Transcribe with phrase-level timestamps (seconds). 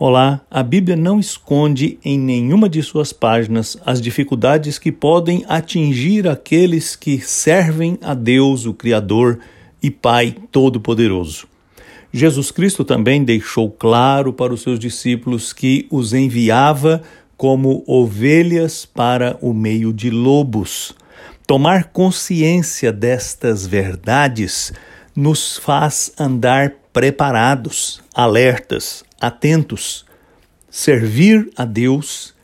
[0.00, 6.28] Olá, a Bíblia não esconde em nenhuma de suas páginas as dificuldades que podem atingir
[6.28, 9.40] aqueles que servem a Deus, o Criador
[9.82, 11.48] e Pai Todo-Poderoso.
[12.12, 17.02] Jesus Cristo também deixou claro para os seus discípulos que os enviava
[17.36, 20.94] como ovelhas para o meio de lobos.
[21.44, 24.72] Tomar consciência destas verdades
[25.12, 30.04] nos faz andar preparados, alertas, atentos.
[30.68, 32.34] Servir a Deus,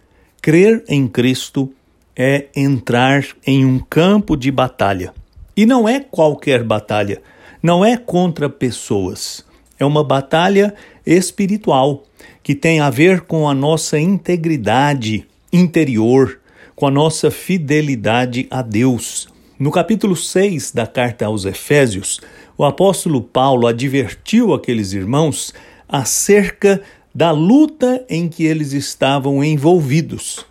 [0.40, 1.74] crer em Cristo,
[2.14, 5.12] é entrar em um campo de batalha.
[5.56, 7.20] E não é qualquer batalha,
[7.60, 9.44] não é contra pessoas.
[9.76, 10.72] É uma batalha
[11.04, 12.04] espiritual
[12.40, 16.38] que tem a ver com a nossa integridade interior,
[16.76, 19.26] com a nossa fidelidade a Deus.
[19.64, 22.20] No capítulo 6 da carta aos Efésios,
[22.54, 25.54] o apóstolo Paulo advertiu aqueles irmãos
[25.88, 26.82] acerca
[27.14, 30.44] da luta em que eles estavam envolvidos.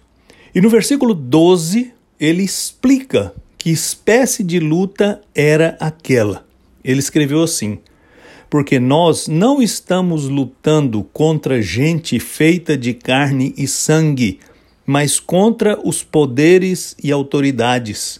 [0.56, 6.44] E no versículo 12, ele explica que espécie de luta era aquela.
[6.84, 7.78] Ele escreveu assim:
[8.50, 14.40] Porque nós não estamos lutando contra gente feita de carne e sangue,
[14.88, 18.20] mas contra os poderes e autoridades,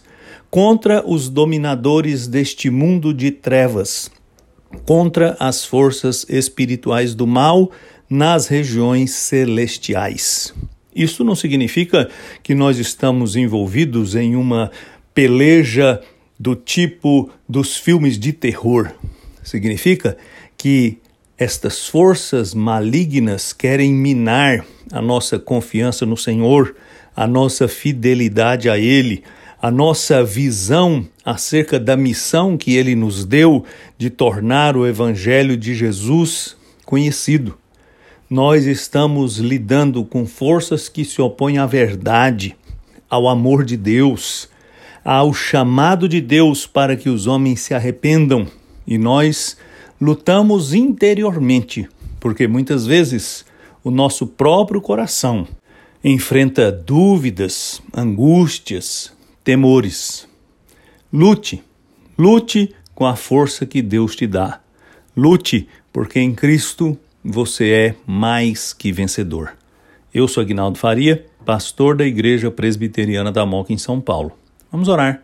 [0.54, 4.08] contra os dominadores deste mundo de trevas
[4.86, 7.72] contra as forças espirituais do mal
[8.08, 10.54] nas regiões celestiais.
[10.94, 12.08] Isso não significa
[12.40, 14.70] que nós estamos envolvidos em uma
[15.12, 16.00] peleja
[16.38, 18.92] do tipo dos filmes de terror.
[19.42, 20.16] Significa
[20.56, 20.98] que
[21.36, 26.76] estas forças malignas querem minar a nossa confiança no Senhor,
[27.16, 29.24] a nossa fidelidade a Ele,
[29.64, 33.64] a nossa visão acerca da missão que ele nos deu
[33.96, 37.56] de tornar o Evangelho de Jesus conhecido.
[38.28, 42.54] Nós estamos lidando com forças que se opõem à verdade,
[43.08, 44.50] ao amor de Deus,
[45.02, 48.46] ao chamado de Deus para que os homens se arrependam.
[48.86, 49.56] E nós
[49.98, 51.88] lutamos interiormente,
[52.20, 53.46] porque muitas vezes
[53.82, 55.48] o nosso próprio coração
[56.04, 59.13] enfrenta dúvidas, angústias,
[59.44, 60.26] temores.
[61.12, 61.62] Lute,
[62.18, 64.60] lute com a força que Deus te dá.
[65.14, 69.52] Lute, porque em Cristo você é mais que vencedor.
[70.12, 74.32] Eu sou Agnaldo Faria, pastor da Igreja Presbiteriana da Moca em São Paulo.
[74.72, 75.22] Vamos orar.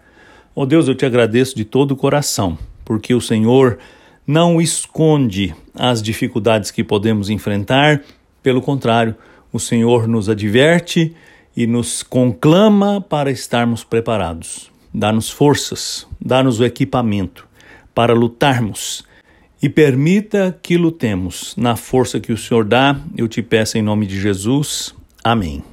[0.55, 3.79] Oh Deus, eu te agradeço de todo o coração, porque o Senhor
[4.27, 8.03] não esconde as dificuldades que podemos enfrentar,
[8.43, 9.15] pelo contrário,
[9.53, 11.15] o Senhor nos adverte
[11.61, 14.71] e nos conclama para estarmos preparados.
[14.95, 17.47] Dá-nos forças, dá-nos o equipamento
[17.95, 19.05] para lutarmos
[19.63, 22.99] e permita que lutemos na força que o Senhor dá.
[23.15, 24.95] Eu te peço em nome de Jesus.
[25.23, 25.70] Amém.